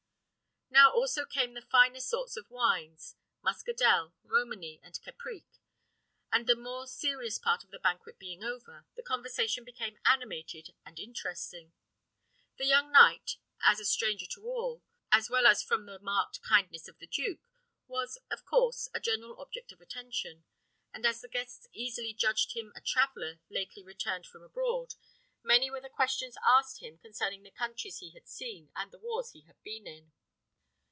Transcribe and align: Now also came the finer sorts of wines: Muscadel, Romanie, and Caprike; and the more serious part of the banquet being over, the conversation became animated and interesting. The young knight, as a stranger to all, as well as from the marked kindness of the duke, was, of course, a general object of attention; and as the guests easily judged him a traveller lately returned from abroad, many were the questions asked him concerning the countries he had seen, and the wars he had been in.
Now 0.73 0.89
also 0.93 1.25
came 1.25 1.53
the 1.53 1.61
finer 1.61 1.99
sorts 1.99 2.37
of 2.37 2.49
wines: 2.49 3.15
Muscadel, 3.43 4.13
Romanie, 4.23 4.79
and 4.81 4.97
Caprike; 5.01 5.59
and 6.31 6.47
the 6.47 6.55
more 6.55 6.87
serious 6.87 7.37
part 7.37 7.63
of 7.65 7.71
the 7.71 7.79
banquet 7.79 8.17
being 8.17 8.41
over, 8.43 8.85
the 8.95 9.03
conversation 9.03 9.65
became 9.65 9.99
animated 10.05 10.73
and 10.85 10.97
interesting. 10.97 11.73
The 12.57 12.65
young 12.65 12.89
knight, 12.91 13.35
as 13.63 13.81
a 13.81 13.85
stranger 13.85 14.25
to 14.27 14.45
all, 14.45 14.81
as 15.11 15.29
well 15.29 15.45
as 15.45 15.61
from 15.61 15.85
the 15.85 15.99
marked 15.99 16.41
kindness 16.41 16.87
of 16.87 16.99
the 16.99 17.07
duke, 17.07 17.41
was, 17.87 18.17
of 18.29 18.45
course, 18.45 18.87
a 18.93 18.99
general 19.01 19.39
object 19.41 19.73
of 19.73 19.81
attention; 19.81 20.45
and 20.93 21.05
as 21.05 21.19
the 21.19 21.27
guests 21.27 21.67
easily 21.73 22.13
judged 22.13 22.53
him 22.55 22.71
a 22.75 22.81
traveller 22.81 23.39
lately 23.49 23.83
returned 23.83 24.25
from 24.25 24.41
abroad, 24.41 24.95
many 25.43 25.69
were 25.69 25.81
the 25.81 25.89
questions 25.89 26.37
asked 26.45 26.79
him 26.79 26.97
concerning 26.97 27.43
the 27.43 27.51
countries 27.51 27.97
he 27.97 28.11
had 28.11 28.27
seen, 28.27 28.71
and 28.75 28.91
the 28.91 28.99
wars 28.99 29.31
he 29.31 29.41
had 29.41 29.61
been 29.63 29.85
in. 29.85 30.13